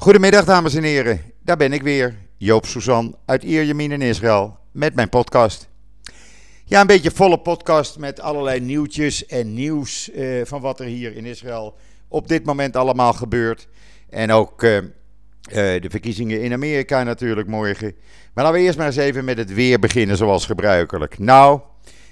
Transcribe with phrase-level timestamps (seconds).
[0.00, 4.94] Goedemiddag dames en heren, daar ben ik weer, Joop Suzan uit Ierjemien in Israël met
[4.94, 5.68] mijn podcast.
[6.64, 11.16] Ja, een beetje volle podcast met allerlei nieuwtjes en nieuws eh, van wat er hier
[11.16, 11.74] in Israël
[12.08, 13.68] op dit moment allemaal gebeurt.
[14.10, 14.84] En ook eh, eh,
[15.82, 17.94] de verkiezingen in Amerika natuurlijk morgen.
[18.34, 21.18] Maar laten we eerst maar eens even met het weer beginnen zoals gebruikelijk.
[21.18, 21.60] Nou,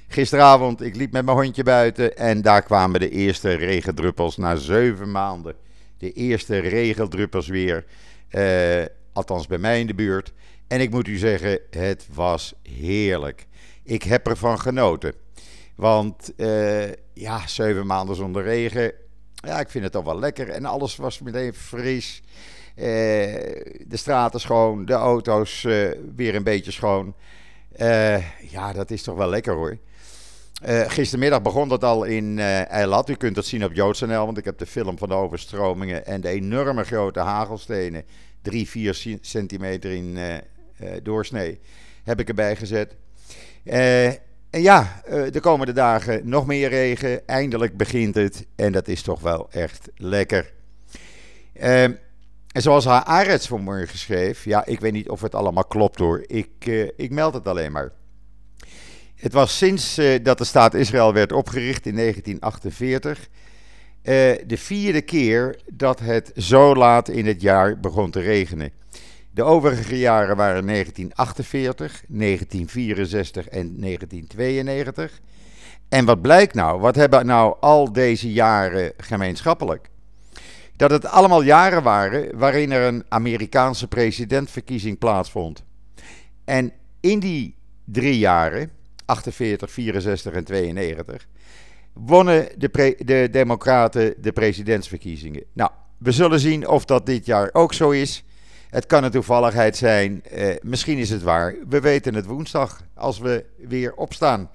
[0.09, 5.11] gisteravond, ik liep met mijn hondje buiten en daar kwamen de eerste regendruppels na zeven
[5.11, 5.55] maanden
[5.99, 7.85] de eerste regeldruppels weer.
[8.30, 10.33] Uh, althans bij mij in de buurt.
[10.66, 13.47] En ik moet u zeggen, het was heerlijk.
[13.83, 15.12] Ik heb ervan genoten.
[15.75, 18.92] Want uh, ja, zeven maanden zonder regen.
[19.34, 20.48] Ja, ik vind het toch wel lekker.
[20.48, 22.23] En alles was meteen fris.
[22.77, 25.62] Uh, de straten schoon, de auto's
[26.17, 27.15] weer een beetje schoon.
[28.48, 29.78] ja, dat is toch wel lekker hoor.
[30.67, 33.09] Uh, gistermiddag begon dat al in uh, Eilat.
[33.09, 36.21] U kunt dat zien op JoodsNL, want ik heb de film van de overstromingen en
[36.21, 38.05] de enorme grote hagelstenen,
[38.43, 40.37] 3, 4 centimeter in uh,
[41.03, 41.61] doorsnee,
[42.05, 42.97] heb ik erbij gezet.
[43.65, 44.19] en
[44.50, 47.27] ja, de komende dagen nog meer regen.
[47.27, 50.53] Eindelijk begint het en dat is toch wel echt lekker.
[51.53, 51.98] en
[52.53, 56.25] zoals haar Arets vanmorgen schreef, ja, ik weet niet of het allemaal klopt hoor.
[56.27, 57.93] Ik, ik meld het alleen maar.
[59.19, 63.25] Het was sinds uh, dat de staat Israël werd opgericht in 1948 uh,
[64.47, 68.70] de vierde keer dat het zo laat in het jaar begon te regenen.
[69.30, 75.20] De overige jaren waren 1948, 1964 en 1992.
[75.88, 76.80] En wat blijkt nou?
[76.80, 79.88] Wat hebben nou al deze jaren gemeenschappelijk?
[80.77, 85.64] Dat het allemaal jaren waren waarin er een Amerikaanse presidentverkiezing plaatsvond.
[86.44, 88.77] En in die drie jaren
[89.09, 91.27] 48, 64 en 92,
[91.92, 95.45] wonnen de, de Democraten de presidentsverkiezingen.
[95.53, 98.25] Nou, we zullen zien of dat dit jaar ook zo is.
[98.70, 101.56] Het kan een toevalligheid zijn, eh, misschien is het waar.
[101.69, 104.50] We weten het woensdag als we weer opstaan.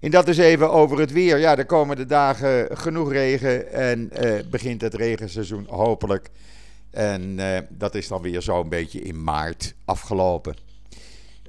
[0.00, 1.38] En dat is even over het weer.
[1.38, 6.30] Ja, de komende dagen genoeg regen en eh, begint het regenseizoen hopelijk.
[6.90, 10.54] En eh, dat is dan weer zo'n beetje in maart afgelopen.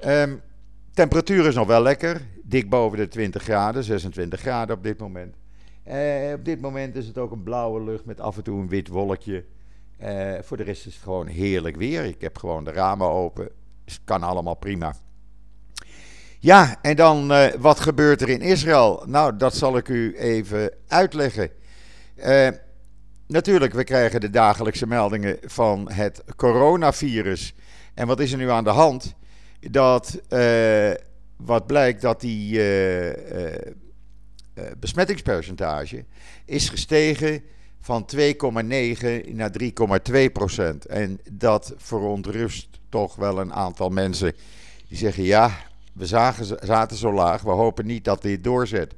[0.06, 0.42] Um,
[0.94, 2.22] Temperatuur is nog wel lekker.
[2.44, 5.36] Dik boven de 20 graden, 26 graden op dit moment.
[5.84, 8.70] Eh, op dit moment is het ook een blauwe lucht met af en toe een
[8.70, 9.46] wit wolkje.
[9.98, 12.06] Eh, voor de rest is het gewoon heerlijk weer.
[12.06, 13.50] Ik heb gewoon de ramen open.
[13.86, 14.96] Het kan allemaal prima.
[16.40, 19.04] Ja, en dan uh, wat gebeurt er in Israël?
[19.06, 21.50] Nou, dat zal ik u even uitleggen.
[23.28, 27.54] Natuurlijk, we krijgen de dagelijkse meldingen van het coronavirus.
[27.94, 29.16] En wat is er nu aan de hand?
[29.70, 30.92] Dat uh,
[31.38, 33.14] wat blijkt dat die uh, uh,
[34.80, 36.06] besmettingspercentage
[36.46, 37.44] is gestegen
[37.80, 38.22] van 2,9
[39.32, 40.86] naar 3,2 procent.
[40.86, 44.34] En dat verontrust toch wel een aantal mensen
[44.88, 45.52] die zeggen: ja,
[45.94, 48.94] we zagen, zaten zo laag, we hopen niet dat dit doorzet.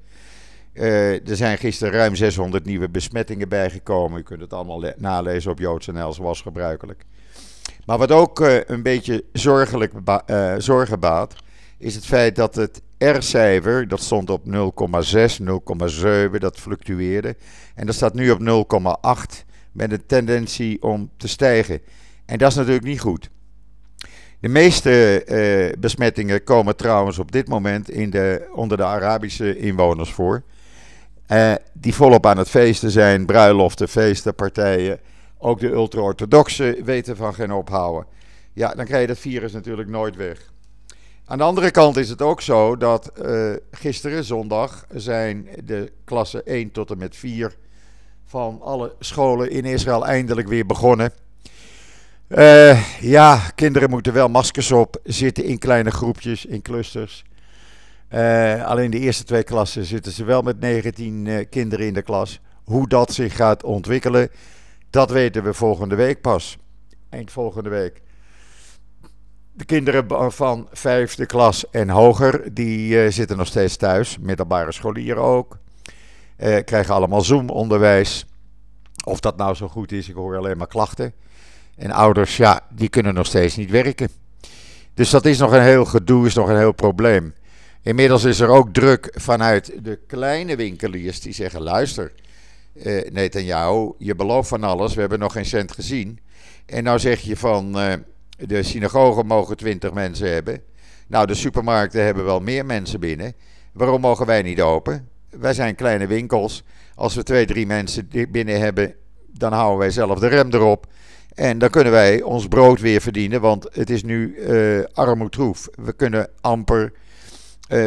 [0.73, 4.19] Er zijn gisteren ruim 600 nieuwe besmettingen bijgekomen.
[4.19, 7.05] U kunt het allemaal nalezen op JoodsNL zoals gebruikelijk.
[7.85, 9.93] Maar wat ook uh, een beetje zorgelijk
[10.27, 11.35] uh, zorgen baat,
[11.77, 14.51] is het feit dat het R-cijfer, dat stond op 0,6,
[16.33, 17.35] 0,7, dat fluctueerde.
[17.75, 18.67] En dat staat nu op
[19.39, 21.81] 0,8 met een tendentie om te stijgen.
[22.25, 23.29] En dat is natuurlijk niet goed.
[24.39, 30.11] De meeste uh, besmettingen komen trouwens op dit moment in de, onder de Arabische inwoners
[30.11, 30.43] voor.
[31.73, 34.99] die volop aan het feesten zijn, bruiloften, feesten, partijen
[35.43, 38.05] ook de ultra-orthodoxen weten van geen ophouden.
[38.53, 40.51] Ja, dan krijg je dat virus natuurlijk nooit weg.
[41.25, 46.45] Aan de andere kant is het ook zo dat uh, gisteren, zondag, zijn de klassen
[46.45, 47.55] 1 tot en met 4
[48.25, 51.11] van alle scholen in Israël eindelijk weer begonnen.
[52.27, 57.23] Uh, ja, kinderen moeten wel maskers op, zitten in kleine groepjes, in clusters.
[58.13, 62.39] Uh, alleen de eerste twee klassen zitten ze wel met 19 kinderen in de klas.
[62.63, 64.29] Hoe dat zich gaat ontwikkelen,
[64.93, 66.57] dat weten we volgende week pas.
[67.09, 68.01] Eind volgende week.
[69.51, 74.17] De kinderen van vijfde klas en hoger, die uh, zitten nog steeds thuis.
[74.19, 75.57] Middelbare scholieren ook.
[76.37, 78.25] Uh, krijgen allemaal Zoom-onderwijs.
[79.05, 81.13] Of dat nou zo goed is, ik hoor alleen maar klachten.
[81.75, 84.09] En ouders, ja, die kunnen nog steeds niet werken.
[84.93, 87.33] Dus dat is nog een heel gedoe, is nog een heel probleem.
[87.81, 92.11] Inmiddels is er ook druk vanuit de kleine winkeliers die zeggen: luister,
[92.73, 96.19] uh, Netanyahu, je belooft van alles, we hebben nog geen cent gezien.
[96.65, 97.93] En nou zeg je van uh,
[98.37, 100.61] de synagogen mogen 20 mensen hebben.
[101.07, 103.33] Nou, de supermarkten hebben wel meer mensen binnen.
[103.71, 105.07] Waarom mogen wij niet open?
[105.29, 106.63] Wij zijn kleine winkels.
[106.95, 108.95] Als we twee, drie mensen binnen hebben,
[109.31, 110.87] dan houden wij zelf de rem erop.
[111.33, 114.47] En dan kunnen wij ons brood weer verdienen, want het is nu uh.
[115.75, 116.93] We kunnen amper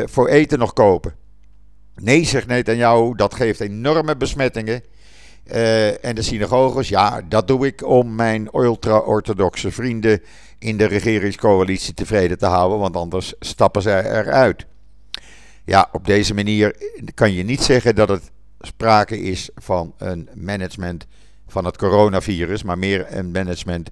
[0.05, 1.15] voor eten nog kopen.
[2.03, 4.83] Nee, zegt Netanyahu, dat geeft enorme besmettingen.
[5.53, 10.23] Uh, en de synagoges, ja, dat doe ik om mijn ultra-orthodoxe vrienden
[10.59, 14.67] in de regeringscoalitie tevreden te houden, want anders stappen zij eruit.
[15.65, 16.77] Ja, op deze manier
[17.15, 21.07] kan je niet zeggen dat het sprake is van een management
[21.47, 23.91] van het coronavirus, maar meer een management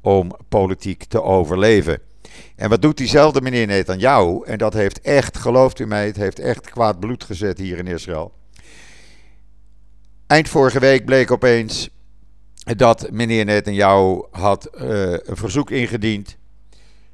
[0.00, 2.00] om politiek te overleven.
[2.56, 4.42] En wat doet diezelfde meneer Netanyahu?
[4.44, 7.86] En dat heeft echt, gelooft u mij, het heeft echt kwaad bloed gezet hier in
[7.86, 8.32] Israël.
[10.26, 11.88] Eind vorige week bleek opeens
[12.76, 16.36] dat meneer Netanyahu had uh, een verzoek ingediend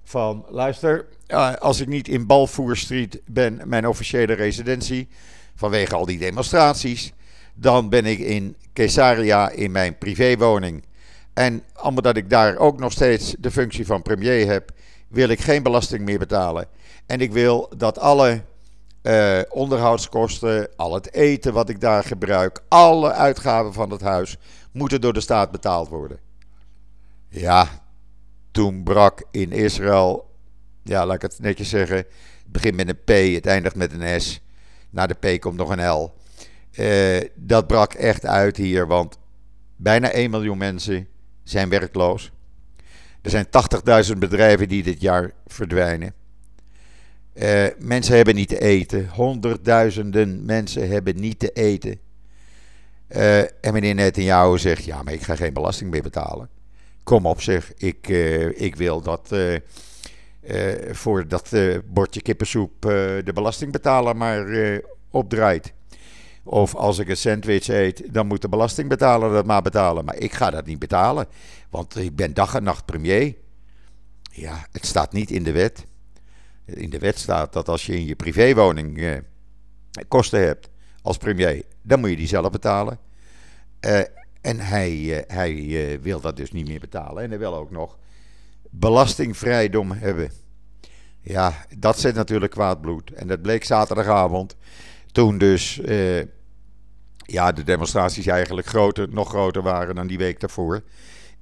[0.04, 5.08] van, luister, uh, als ik niet in Balfour Street ben, mijn officiële residentie,
[5.54, 7.12] vanwege al die demonstraties,
[7.54, 10.84] dan ben ik in Caesarea in mijn privéwoning.
[11.32, 14.72] En omdat ik daar ook nog steeds de functie van premier heb,
[15.12, 16.66] wil ik geen belasting meer betalen.
[17.06, 18.42] En ik wil dat alle
[19.02, 24.36] uh, onderhoudskosten, al het eten wat ik daar gebruik, alle uitgaven van het huis
[24.72, 26.18] moeten door de staat betaald worden.
[27.28, 27.68] Ja,
[28.50, 30.30] toen brak in Israël,
[30.82, 32.06] ja, laat ik het netjes zeggen, het
[32.46, 34.40] begint met een P, het eindigt met een S.
[34.90, 36.12] Na de P komt nog een L.
[36.72, 39.18] Uh, dat brak echt uit hier, want
[39.76, 41.08] bijna 1 miljoen mensen
[41.42, 42.30] zijn werkloos.
[43.22, 43.46] Er zijn
[44.12, 46.14] 80.000 bedrijven die dit jaar verdwijnen.
[47.34, 49.08] Uh, mensen hebben niet te eten.
[49.08, 51.98] Honderdduizenden mensen hebben niet te eten.
[53.08, 56.48] Uh, en meneer Netanyahu zegt: Ja, maar ik ga geen belasting meer betalen.
[57.02, 57.72] Kom op, zeg.
[57.76, 59.34] Ik, uh, ik wil dat
[60.90, 61.50] voor dat
[61.84, 62.80] bordje kippensoep
[63.24, 64.46] de belastingbetaler maar
[65.10, 65.72] opdraait.
[66.44, 70.04] Of als ik een sandwich eet, dan moet de belastingbetaler dat maar betalen.
[70.04, 71.26] Maar ik ga dat niet betalen,
[71.72, 73.36] want ik ben dag en nacht premier.
[74.30, 75.86] Ja, het staat niet in de wet.
[76.64, 79.16] In de wet staat dat als je in je privéwoning eh,
[80.08, 80.68] kosten hebt
[81.02, 82.98] als premier, dan moet je die zelf betalen.
[83.80, 84.00] Uh,
[84.40, 87.22] en hij, uh, hij uh, wil dat dus niet meer betalen.
[87.22, 87.98] En hij wil ook nog
[88.70, 90.30] belastingvrijdom hebben.
[91.20, 93.12] Ja, dat zet natuurlijk kwaad bloed.
[93.12, 94.56] En dat bleek zaterdagavond.
[95.12, 95.80] Toen dus
[97.16, 100.82] ja, de demonstraties eigenlijk groter, nog groter waren dan die week daarvoor.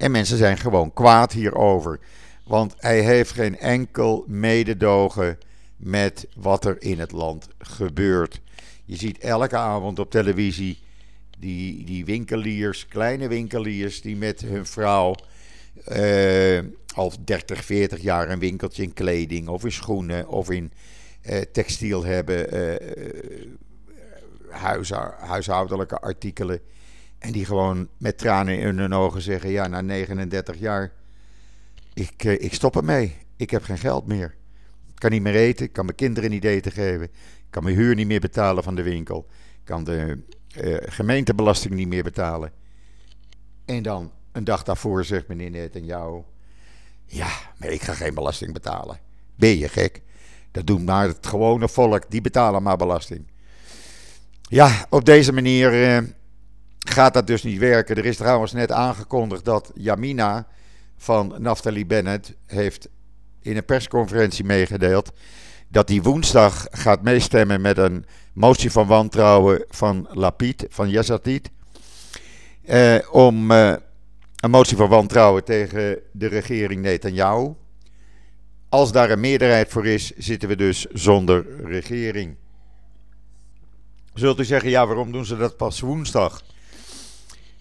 [0.00, 2.00] En mensen zijn gewoon kwaad hierover.
[2.44, 5.38] Want hij heeft geen enkel mededogen
[5.76, 8.40] met wat er in het land gebeurt.
[8.84, 10.78] Je ziet elke avond op televisie
[11.38, 15.14] die, die winkeliers, kleine winkeliers, die met hun vrouw
[15.88, 16.58] uh,
[16.94, 20.72] al 30, 40 jaar een winkeltje in kleding of in schoenen of in
[21.30, 22.74] uh, textiel hebben, uh,
[25.18, 26.60] huishoudelijke artikelen.
[27.20, 30.92] En die gewoon met tranen in hun ogen zeggen: Ja, na 39 jaar
[31.94, 33.16] ik, eh, ik stop ermee.
[33.36, 34.34] Ik heb geen geld meer.
[34.88, 35.66] Ik kan niet meer eten.
[35.66, 37.02] Ik kan mijn kinderen niet eten geven.
[37.02, 39.26] Ik kan mijn huur niet meer betalen van de winkel.
[39.58, 40.18] Ik kan de
[40.60, 42.52] uh, gemeentebelasting niet meer betalen.
[43.64, 46.22] En dan een dag daarvoor zegt meneer Net en jou:
[47.06, 48.98] Ja, maar ik ga geen belasting betalen.
[49.34, 50.02] Ben je gek?
[50.50, 52.10] Dat doen maar het gewone volk.
[52.10, 53.26] Die betalen maar belasting.
[54.42, 56.08] Ja, op deze manier uh,
[56.88, 57.96] gaat dat dus niet werken.
[57.96, 60.46] Er is trouwens net aangekondigd dat Jamina
[60.96, 62.88] van Naftali Bennett heeft
[63.42, 65.12] in een persconferentie meegedeeld
[65.68, 71.50] dat hij woensdag gaat meestemmen met een motie van wantrouwen van Lapid, van Yazatid.
[72.64, 73.72] Eh, om eh,
[74.36, 77.54] een motie van wantrouwen tegen de regering Netanyahu.
[78.68, 82.36] Als daar een meerderheid voor is, zitten we dus zonder regering.
[84.14, 86.42] Zult u zeggen, ja, waarom doen ze dat pas woensdag?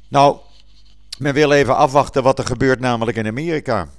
[0.09, 0.37] Nou,
[1.17, 3.89] men wil even afwachten wat er gebeurt, namelijk in Amerika.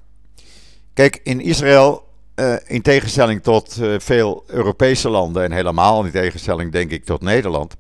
[0.95, 2.05] Kijk, in Israël,
[2.37, 7.23] uh, in tegenstelling tot uh, veel Europese landen, en helemaal in tegenstelling, denk ik, tot
[7.23, 7.77] Nederland.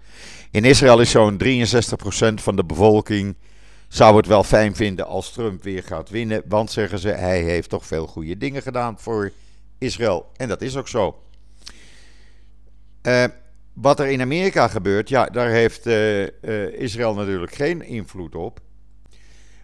[0.50, 3.34] In Israël is zo'n 63% van de bevolking.
[3.88, 6.42] zou het wel fijn vinden als Trump weer gaat winnen.
[6.48, 9.32] Want zeggen ze, hij heeft toch veel goede dingen gedaan voor
[9.78, 10.26] Israël.
[10.36, 11.22] En dat is ook zo.
[13.02, 13.24] Uh,
[13.80, 15.86] wat er in Amerika gebeurt, ja, daar heeft
[16.72, 18.60] Israël natuurlijk geen invloed op.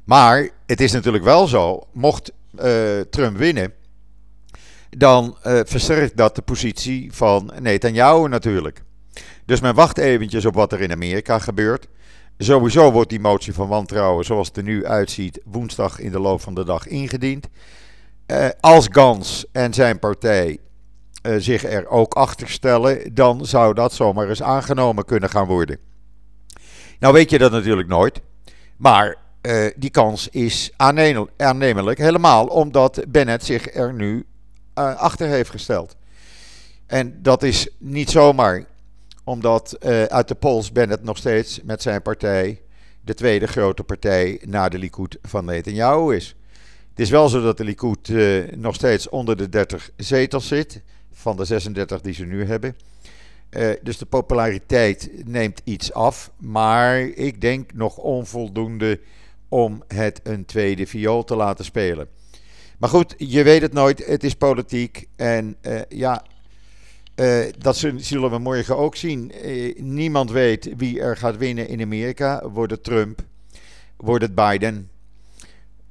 [0.04, 2.32] Maar het is natuurlijk wel zo, mocht
[2.64, 3.73] uh, Trump winnen,
[4.90, 8.82] dan versterkt dat de positie van Netanyahu natuurlijk.
[9.44, 11.88] Dus men wacht eventjes op wat er in Amerika gebeurt.
[12.38, 16.40] Sowieso wordt die motie van wantrouwen, zoals het er nu uitziet, woensdag in de loop
[16.40, 17.49] van de dag ingediend.
[18.61, 20.58] Als Gans en zijn partij
[21.38, 25.78] zich er ook achter stellen, dan zou dat zomaar eens aangenomen kunnen gaan worden.
[26.99, 28.21] Nou weet je dat natuurlijk nooit.
[28.76, 30.71] Maar uh, die kans is
[31.37, 31.99] aannemelijk.
[31.99, 34.26] Helemaal omdat Bennett zich er nu
[34.78, 35.97] uh, achter heeft gesteld.
[36.87, 38.64] En dat is niet zomaar,
[39.25, 42.61] omdat uit de polls Bennett nog steeds met zijn partij
[43.00, 46.37] de tweede grote partij na de Likud van Netanyahu is.
[46.90, 48.12] Het is wel zo dat de Likud
[48.56, 50.83] nog steeds onder de 30 zetels zit,
[51.16, 52.76] van de 36 die ze nu hebben.
[53.50, 56.30] Uh, dus de populariteit neemt iets af.
[56.37, 59.00] Maar ik denk nog onvoldoende
[59.49, 62.08] om het een tweede viool te laten spelen.
[62.78, 64.06] Maar goed, je weet het nooit.
[64.06, 65.08] Het is politiek.
[65.16, 66.25] En uh, ja,
[67.16, 69.32] uh, dat zullen we morgen ook zien.
[69.76, 72.49] niemand weet wie er gaat winnen in Amerika.
[72.49, 73.20] Wordt het Trump?
[73.96, 74.90] Wordt het Biden?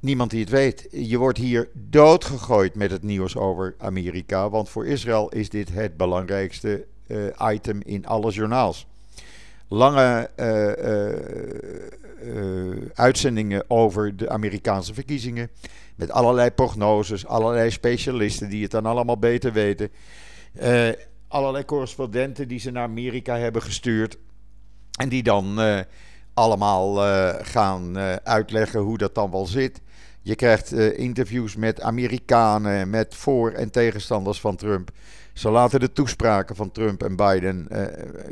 [0.06, 0.88] Niemand die het weet.
[0.90, 4.50] Je wordt hier doodgegooid met het nieuws over Amerika.
[4.50, 8.86] Want voor Israël is dit het belangrijkste uh, item in alle journaals.
[9.68, 10.68] Lange uh,
[12.34, 15.50] uh, uitzendingen over de Amerikaanse verkiezingen.
[15.96, 19.90] Met allerlei prognoses, allerlei specialisten die het dan allemaal beter weten.
[21.28, 24.18] allerlei correspondenten die ze naar Amerika hebben gestuurd.
[24.98, 25.60] En die dan
[26.34, 26.94] allemaal
[27.42, 29.80] gaan uitleggen hoe dat dan wel zit.
[30.26, 34.90] Je krijgt interviews met Amerikanen, met voor- en tegenstanders van Trump.
[35.32, 37.82] Ze laten de toespraken van Trump en Biden uh,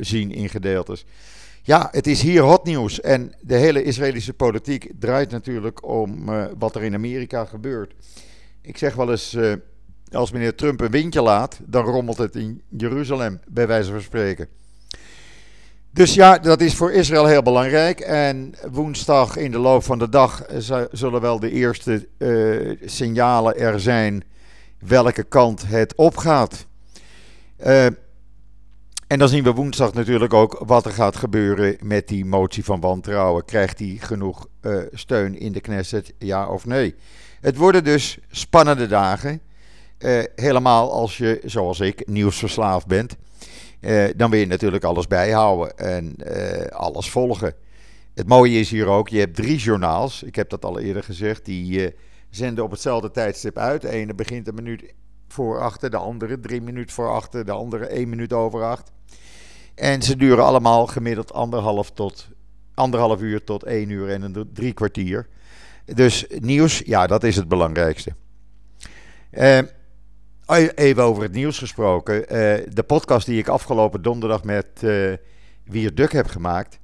[0.00, 1.06] zien in gedeeltes.
[1.62, 3.00] Ja, het is hier hot nieuws.
[3.00, 7.94] En de hele Israëlische politiek draait natuurlijk om uh, wat er in Amerika gebeurt.
[8.62, 9.36] Ik zeg wel eens,
[10.12, 14.48] als meneer Trump een windje laat, dan rommelt het in Jeruzalem, bij wijze van spreken.
[15.94, 18.00] Dus ja, dat is voor Israël heel belangrijk.
[18.00, 20.42] En woensdag in de loop van de dag
[20.92, 22.08] zullen wel de eerste
[22.84, 24.24] signalen er zijn
[24.78, 26.66] welke kant het opgaat.
[27.66, 27.84] Uh,
[29.06, 32.80] en dan zien we woensdag natuurlijk ook wat er gaat gebeuren met die motie van
[32.80, 33.44] wantrouwen.
[33.44, 36.94] Krijgt hij genoeg uh, steun in de Knesset, ja of nee?
[37.40, 39.40] Het worden dus spannende dagen.
[40.34, 43.16] Helemaal als je, zoals ik, nieuwsverslaafd bent.
[44.17, 46.17] Dan wil je natuurlijk alles bijhouden en
[46.71, 47.55] alles volgen.
[48.14, 50.23] Het mooie is hier ook, je hebt drie journaals.
[50.23, 51.45] Ik heb dat al eerder gezegd.
[51.45, 51.95] Die
[52.31, 53.81] zenden op hetzelfde tijdstip uit.
[53.81, 54.95] De ene begint een minuut
[55.29, 58.93] voor achter, de andere drie minuten voor achter, de andere één minuut over acht.
[59.75, 62.29] En ze duren allemaal gemiddeld anderhalf, tot,
[62.75, 65.29] anderhalf uur tot één uur en een drie kwartier.
[65.85, 68.14] Dus nieuws, ja, dat is het belangrijkste.
[70.48, 72.14] Uh, even over het nieuws gesproken.
[72.14, 72.26] Uh,
[72.72, 75.12] de podcast die ik afgelopen donderdag met uh,
[75.64, 76.78] Wier Duk heb gemaakt.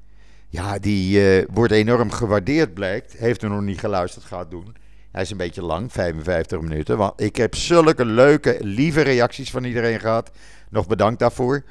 [0.49, 3.13] Ja, die wordt enorm gewaardeerd, blijkt.
[3.13, 4.77] Heeft u nog niet geluisterd, gaat doen.
[5.13, 6.97] Hij is een beetje lang, 55 minuten.
[6.97, 10.31] Want ik heb zulke leuke, lieve reacties van iedereen gehad.
[10.71, 11.63] Nog bedankt daarvoor.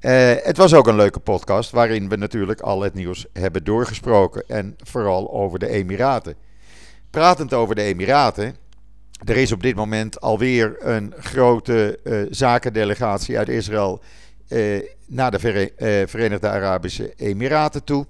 [0.00, 4.44] Het was ook een leuke podcast waarin we natuurlijk al het nieuws hebben doorgesproken.
[4.48, 6.34] En vooral over de Emiraten.
[7.10, 8.56] Pratend over de Emiraten.
[9.24, 14.00] Er is op dit moment alweer een grote uh, zakendelegatie uit Israël
[14.48, 15.72] uh, naar de
[16.06, 18.06] Verenigde Arabische Emiraten toe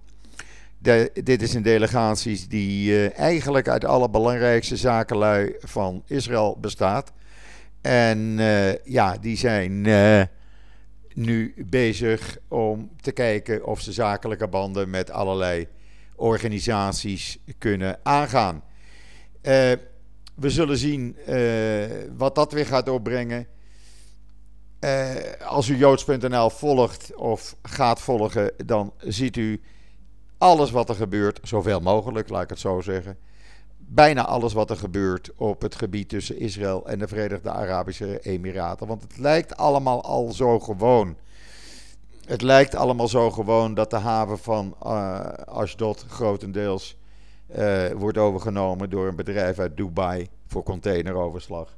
[1.22, 7.12] dit is een delegatie die eigenlijk uit alle belangrijkste zakenlui van Israël bestaat.
[7.80, 8.38] En
[8.84, 9.86] ja, die zijn
[11.14, 15.66] nu bezig om te kijken of ze zakelijke banden met allerlei
[16.14, 18.62] organisaties kunnen aangaan.
[20.36, 21.16] We zullen zien
[22.16, 23.46] wat dat weer gaat opbrengen.
[25.46, 29.60] als u joods.nl volgt of gaat volgen, dan ziet u
[30.38, 33.18] alles wat er gebeurt, zoveel mogelijk, laat ik het zo zeggen.
[33.78, 38.86] Bijna alles wat er gebeurt op het gebied tussen Israël en de Verenigde Arabische Emiraten.
[38.86, 41.16] Want het lijkt allemaal al zo gewoon.
[42.26, 46.96] Het lijkt allemaal zo gewoon dat de haven van uh, Ashdod grotendeels
[47.58, 51.76] uh, wordt overgenomen door een bedrijf uit Dubai voor containeroverslag.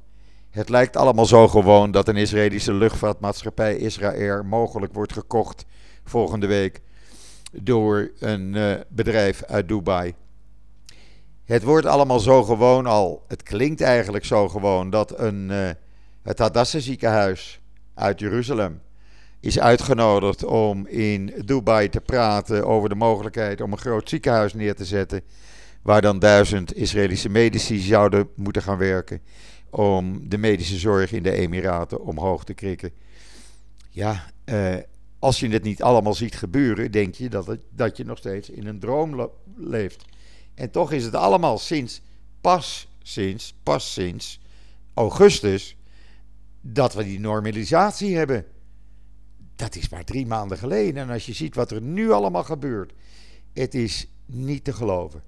[0.49, 5.65] Het lijkt allemaal zo gewoon dat een Israëlische luchtvaartmaatschappij Israël mogelijk wordt gekocht
[6.03, 6.81] volgende week
[7.51, 10.13] door een uh, bedrijf uit Dubai.
[11.45, 13.23] Het wordt allemaal zo gewoon al.
[13.27, 15.69] Het klinkt eigenlijk zo gewoon dat een, uh,
[16.21, 17.61] het Hadassah ziekenhuis
[17.93, 18.81] uit Jeruzalem
[19.39, 24.75] is uitgenodigd om in Dubai te praten over de mogelijkheid om een groot ziekenhuis neer
[24.75, 25.21] te zetten.
[25.89, 29.21] Waar dan duizend Israëlische medici zouden moeten gaan werken.
[29.69, 32.91] Om de medische zorg in de Emiraten omhoog te krikken.
[33.89, 34.75] Ja, uh,
[35.19, 38.49] als je het niet allemaal ziet gebeuren, denk je dat, het, dat je nog steeds
[38.49, 40.05] in een droom leeft.
[40.55, 42.01] En toch is het allemaal sinds,
[42.41, 44.39] pas sinds, pas sinds
[44.93, 45.75] augustus,
[46.61, 48.45] dat we die normalisatie hebben.
[49.55, 51.03] Dat is maar drie maanden geleden.
[51.03, 52.93] En als je ziet wat er nu allemaal gebeurt,
[53.53, 55.23] het is niet te geloven.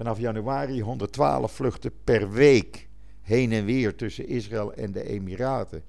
[0.00, 2.88] Vanaf januari 112 vluchten per week
[3.22, 5.82] heen en weer tussen Israël en de Emiraten.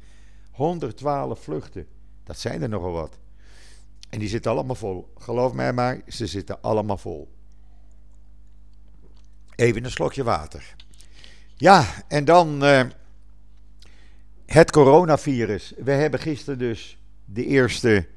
[0.52, 1.88] 112 vluchten,
[2.24, 3.18] dat zijn er nogal wat.
[4.10, 5.14] En die zitten allemaal vol.
[5.18, 7.32] Geloof mij maar, ze zitten allemaal vol.
[9.56, 10.76] Even een slokje water.
[11.56, 12.84] Ja, en dan uh,
[14.46, 15.74] het coronavirus.
[15.78, 18.08] We hebben gisteren dus de eerste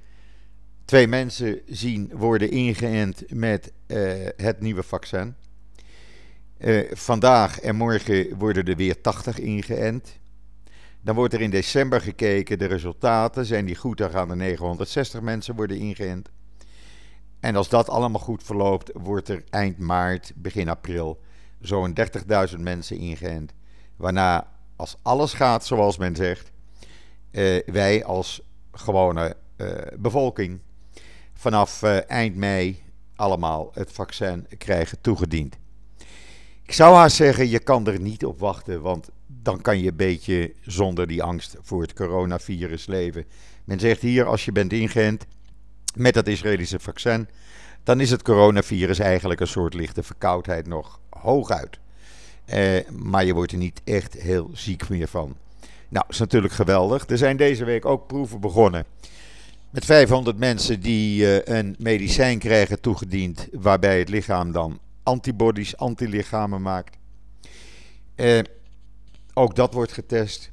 [0.84, 5.34] twee mensen zien worden ingeënt met uh, het nieuwe vaccin.
[6.64, 10.18] Uh, vandaag en morgen worden er weer 80 ingeënt.
[11.00, 13.44] Dan wordt er in december gekeken, de resultaten.
[13.44, 16.30] Zijn die goed, dan gaan er 960 mensen worden ingeënt.
[17.40, 21.20] En als dat allemaal goed verloopt, wordt er eind maart, begin april
[21.60, 21.94] zo'n
[22.54, 23.52] 30.000 mensen ingeënt.
[23.96, 26.52] Waarna, als alles gaat zoals men zegt,
[27.30, 28.42] uh, wij als
[28.72, 29.68] gewone uh,
[29.98, 30.60] bevolking
[31.34, 32.82] vanaf eind mei
[33.16, 35.62] allemaal het vaccin krijgen toegediend.
[36.66, 39.96] Ik zou haast zeggen, je kan er niet op wachten, want dan kan je een
[39.96, 43.24] beetje zonder die angst voor het coronavirus leven.
[43.64, 45.26] Men zegt hier, als je bent ingeënt
[45.94, 47.28] met het Israëlische vaccin,
[47.82, 51.78] dan is het coronavirus eigenlijk een soort lichte verkoudheid nog hooguit.
[52.46, 55.36] Uh, maar je wordt er niet echt heel ziek meer van.
[55.88, 57.08] Nou, is natuurlijk geweldig.
[57.08, 58.84] Er zijn deze week ook proeven begonnen.
[59.70, 63.48] Met 500 mensen die uh, een medicijn krijgen toegediend.
[63.52, 66.96] Waarbij het lichaam dan antibodies, antilichamen maakt.
[68.16, 68.38] Uh,
[69.34, 70.52] ook dat wordt getest.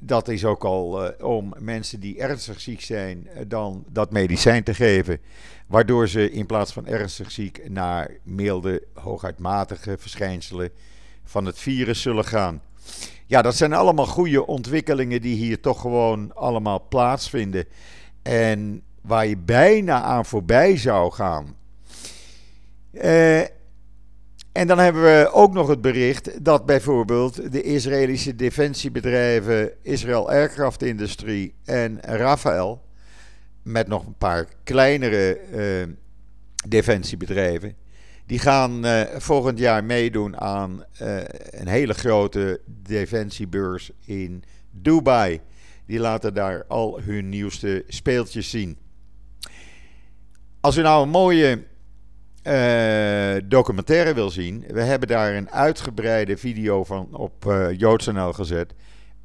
[0.00, 4.74] Dat is ook al uh, om mensen die ernstig ziek zijn, dan dat medicijn te
[4.74, 5.20] geven.
[5.66, 10.70] Waardoor ze in plaats van ernstig ziek naar milde, hooguitmatige verschijnselen
[11.24, 12.62] van het virus zullen gaan.
[13.26, 17.64] Ja, dat zijn allemaal goede ontwikkelingen die hier toch gewoon allemaal plaatsvinden.
[18.22, 21.56] En waar je bijna aan voorbij zou gaan.
[22.92, 23.42] Uh,
[24.56, 30.82] en dan hebben we ook nog het bericht dat bijvoorbeeld de Israëlische defensiebedrijven Israël Aircraft
[30.82, 32.84] Industrie en Rafael,
[33.62, 35.94] met nog een paar kleinere uh,
[36.68, 37.76] defensiebedrijven,
[38.26, 41.18] die gaan uh, volgend jaar meedoen aan uh,
[41.50, 45.40] een hele grote defensiebeurs in Dubai.
[45.86, 48.78] Die laten daar al hun nieuwste speeltjes zien.
[50.60, 51.64] Als u nou een mooie
[52.46, 58.74] uh, documentaire wil zien, we hebben daar een uitgebreide video van op uh, JoodsNL gezet.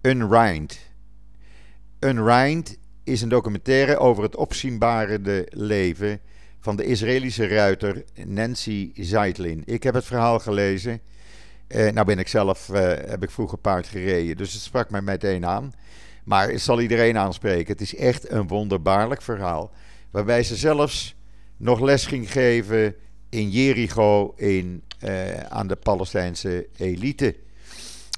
[0.01, 0.79] Unrind.
[1.99, 6.19] Unrind is een documentaire over het opzienbarende leven
[6.59, 9.63] van de Israëlische ruiter Nancy Zeitlin.
[9.65, 10.99] Ik heb het verhaal gelezen.
[11.67, 12.67] Uh, nou ben ik zelf,
[13.07, 15.73] heb ik vroeger paard gereden, dus het sprak mij meteen aan.
[16.23, 17.71] Maar het zal iedereen aanspreken.
[17.71, 19.71] Het is echt een wonderbaarlijk verhaal.
[20.11, 21.15] Waarbij ze zelfs
[21.57, 22.95] nog les ging geven
[23.31, 27.35] in Jericho in, uh, aan de Palestijnse elite.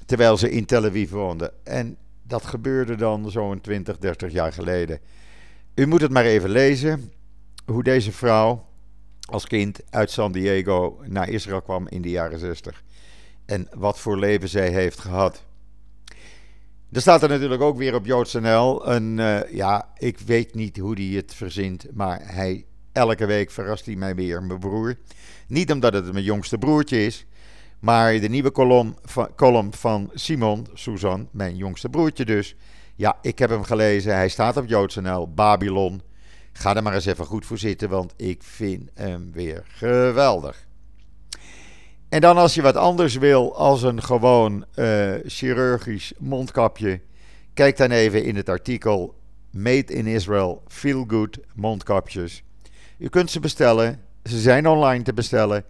[0.06, 1.52] Terwijl ze in Tel Aviv woonden.
[1.64, 5.00] En dat gebeurde dan zo'n 20, 30 jaar geleden.
[5.74, 7.12] U moet het maar even lezen.
[7.66, 8.66] Hoe deze vrouw
[9.20, 12.82] als kind uit San Diego naar Israël kwam in de jaren 60.
[13.44, 15.44] En wat voor leven zij heeft gehad.
[16.92, 20.94] Er staat er natuurlijk ook weer op JoodsNL een, uh, ja, ik weet niet hoe
[20.94, 24.94] hij het verzint, maar hij Elke week verrast hij mij weer, mijn broer.
[25.46, 27.26] Niet omdat het mijn jongste broertje is,
[27.78, 28.52] maar de nieuwe
[29.36, 32.56] column van, Simon, Suzan, mijn jongste broertje dus.
[32.94, 34.14] Ja, ik heb hem gelezen.
[34.14, 36.02] Hij staat op JoodsNL, Babylon.
[36.52, 40.66] Ga er maar eens even goed voor zitten, want ik vind hem weer geweldig.
[42.08, 47.00] En dan als je wat anders wil als een gewoon uh, chirurgisch mondkapje,
[47.54, 49.14] kijk dan even in het artikel
[49.50, 52.42] Made in Israel Feel Good mondkapjes.
[52.96, 54.00] Je kunt ze bestellen.
[54.22, 55.64] Ze zijn online te bestellen.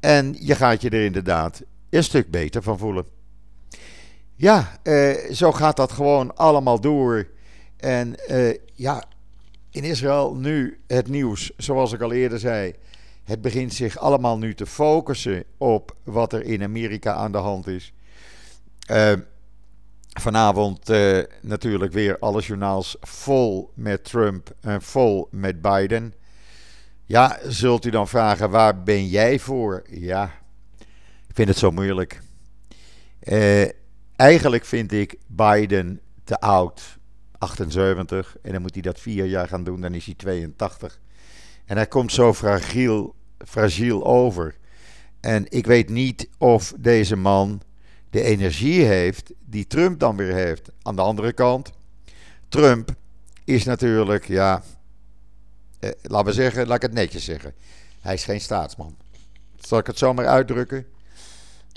[0.00, 3.06] En je gaat je er inderdaad een stuk beter van voelen.
[4.34, 7.28] Ja, eh, zo gaat dat gewoon allemaal door.
[7.76, 9.04] En eh, ja,
[9.70, 12.74] in Israël nu het nieuws, zoals ik al eerder zei.
[13.24, 17.66] Het begint zich allemaal nu te focussen op wat er in Amerika aan de hand
[17.66, 17.92] is.
[18.90, 19.12] Uh,
[20.20, 26.14] vanavond uh, natuurlijk weer alle journaals vol met Trump en vol met Biden.
[27.10, 29.82] Ja, zult u dan vragen, waar ben jij voor?
[29.88, 30.24] Ja,
[31.28, 32.20] ik vind het zo moeilijk.
[33.22, 33.68] Uh,
[34.16, 36.98] eigenlijk vind ik Biden te oud,
[37.38, 38.36] 78.
[38.42, 41.00] En dan moet hij dat vier jaar gaan doen, dan is hij 82.
[41.64, 44.56] En hij komt zo fragiel, fragiel over.
[45.20, 47.62] En ik weet niet of deze man
[48.10, 50.70] de energie heeft die Trump dan weer heeft.
[50.82, 51.72] Aan de andere kant,
[52.48, 52.94] Trump
[53.44, 54.62] is natuurlijk, ja,
[55.80, 57.54] eh, laten we zeggen, laat ik het netjes zeggen.
[58.00, 58.96] Hij is geen staatsman.
[59.56, 60.86] Zal ik het zo maar uitdrukken?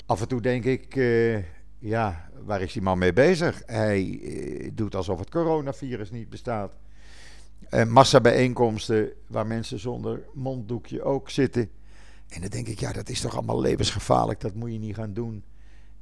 [0.06, 1.38] Af en toe denk ik, uh,
[1.78, 3.62] ja, waar is die man mee bezig?
[3.66, 6.72] Hij uh, doet alsof het coronavirus niet bestaat.
[7.70, 11.70] Uh, massabijeenkomsten waar mensen zonder monddoekje ook zitten.
[12.28, 14.40] En dan denk ik, ja, dat is toch allemaal levensgevaarlijk.
[14.40, 15.44] Dat moet je niet gaan doen.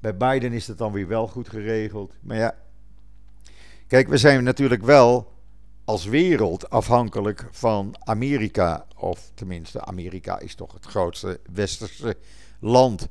[0.01, 2.15] Bij Biden is het dan weer wel goed geregeld.
[2.21, 2.55] Maar ja,
[3.87, 5.32] kijk, we zijn natuurlijk wel
[5.85, 8.87] als wereld afhankelijk van Amerika.
[8.97, 12.17] Of tenminste, Amerika is toch het grootste westerse
[12.61, 13.09] land.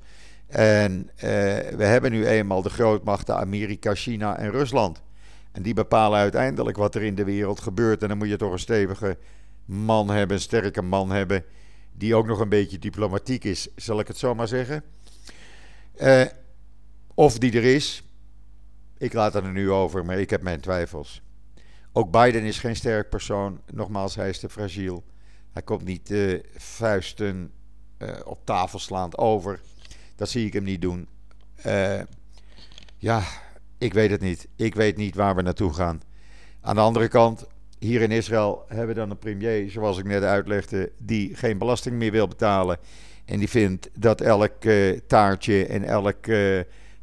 [0.48, 1.30] En eh,
[1.76, 5.02] we hebben nu eenmaal de grootmachten Amerika, China en Rusland.
[5.52, 8.02] En die bepalen uiteindelijk wat er in de wereld gebeurt.
[8.02, 9.18] En dan moet je toch een stevige
[9.66, 11.44] man hebben, een sterke man hebben.
[11.94, 14.84] Die ook nog een beetje diplomatiek is, zal ik het zo maar zeggen.
[16.02, 16.26] Uh,
[17.14, 18.04] of die er is.
[18.98, 21.22] Ik laat het er nu over, maar ik heb mijn twijfels.
[21.93, 23.62] Ook Biden is geen sterk persoon.
[23.71, 25.04] Nogmaals, hij is te fragiel.
[25.51, 26.13] Hij komt niet
[26.56, 27.51] vuisten
[27.97, 29.60] uh, op tafel slaand over.
[30.15, 31.08] Dat zie ik hem niet doen.
[31.65, 32.01] Uh,
[32.97, 33.23] ja,
[33.77, 34.47] ik weet het niet.
[34.56, 36.01] Ik weet niet waar we naartoe gaan.
[36.62, 37.47] Aan de andere kant,
[37.80, 41.95] hier in Israël hebben we dan een premier, zoals ik net uitlegde, die geen belasting
[41.95, 42.77] meer wil betalen.
[43.25, 44.63] En die vindt dat elk
[45.08, 46.25] taartje en elk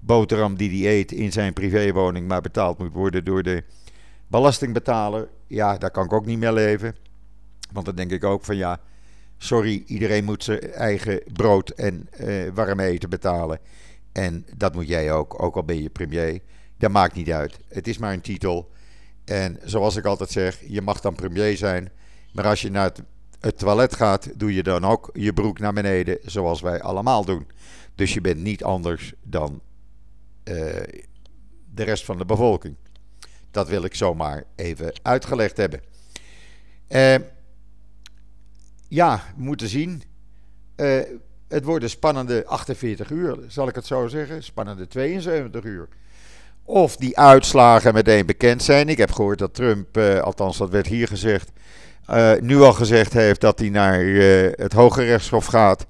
[0.00, 3.64] boterham die hij eet in zijn privéwoning maar betaald moet worden door de
[4.28, 5.28] belastingbetaler.
[5.46, 6.96] Ja, daar kan ik ook niet meer leven.
[7.72, 8.80] Want dan denk ik ook van ja,
[9.38, 13.58] sorry, iedereen moet zijn eigen brood en uh, warm eten betalen.
[14.12, 16.40] En dat moet jij ook, ook al ben je premier.
[16.76, 17.58] Dat maakt niet uit.
[17.68, 18.70] Het is maar een titel.
[19.24, 21.90] En zoals ik altijd zeg, je mag dan premier zijn.
[22.32, 22.92] Maar als je naar
[23.40, 27.46] het, toilet gaat, doe je dan ook je broek naar beneden, zoals wij allemaal doen.
[27.94, 29.60] Dus je bent niet anders dan
[30.44, 30.54] eh,
[31.74, 32.76] de rest van de bevolking.
[33.50, 35.80] Dat wil ik zomaar even uitgelegd hebben.
[36.88, 37.14] Uh,
[38.88, 40.02] ja, moeten zien.
[40.76, 41.00] Uh,
[41.48, 44.42] het worden spannende 48 uur, zal ik het zo zeggen.
[44.42, 45.88] Spannende 72 uur.
[46.64, 48.88] Of die uitslagen meteen bekend zijn.
[48.88, 51.50] Ik heb gehoord dat Trump, uh, althans dat werd hier gezegd,
[52.40, 54.04] nu al gezegd heeft dat hij naar
[54.50, 55.86] het Hoge Rechtshof gaat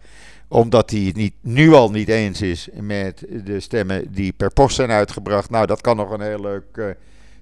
[0.49, 4.75] omdat hij het niet, nu al niet eens is met de stemmen die per post
[4.75, 5.51] zijn uitgebracht.
[5.51, 6.97] Nou, dat kan nog een heel leuk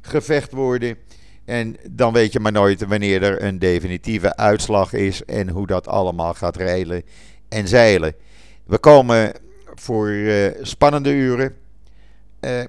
[0.07, 0.97] gevecht worden.
[1.45, 5.89] En dan weet je maar nooit wanneer er een definitieve uitslag is en hoe dat
[5.89, 7.03] allemaal gaat reilen
[7.49, 8.15] en zeilen.
[8.65, 9.33] We komen
[9.75, 11.55] voor uh, spannende uren.
[12.41, 12.65] Uh,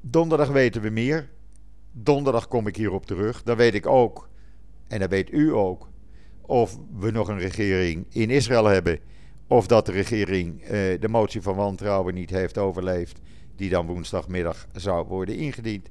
[0.00, 1.28] donderdag weten we meer.
[1.92, 3.42] Donderdag kom ik hierop terug.
[3.42, 4.28] Dan weet ik ook,
[4.88, 5.88] en dan weet u ook,
[6.40, 8.98] of we nog een regering in Israël hebben
[9.46, 10.68] of dat de regering uh,
[11.00, 13.20] de motie van wantrouwen niet heeft overleefd,
[13.56, 15.88] die dan woensdagmiddag zou worden ingediend.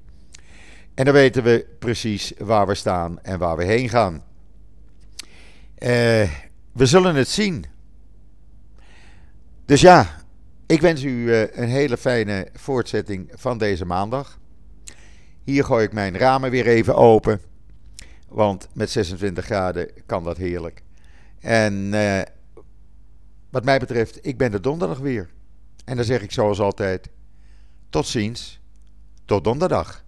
[0.93, 4.23] En dan weten we precies waar we staan en waar we heen gaan.
[5.77, 6.29] Uh,
[6.71, 7.65] we zullen het zien.
[9.65, 10.15] Dus ja,
[10.65, 14.39] ik wens u uh, een hele fijne voortzetting van deze maandag.
[15.43, 17.41] Hier gooi ik mijn ramen weer even open.
[18.27, 20.83] Want met 26 graden kan dat heerlijk.
[21.39, 21.89] En
[23.49, 25.29] wat mij betreft, ik ben er donderdag weer.
[25.85, 27.09] En dan zeg ik zoals altijd:
[27.89, 28.61] tot ziens,
[29.25, 30.02] tot donderdag.